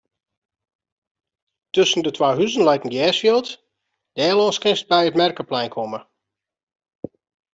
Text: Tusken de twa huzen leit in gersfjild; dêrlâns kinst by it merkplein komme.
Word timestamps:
Tusken 1.73 2.01
de 2.05 2.11
twa 2.15 2.29
huzen 2.39 2.65
leit 2.67 2.83
in 2.87 2.95
gersfjild; 2.95 3.47
dêrlâns 4.15 4.57
kinst 4.63 4.87
by 4.91 5.01
it 5.09 5.17
merkplein 5.19 5.71
komme. 5.75 5.99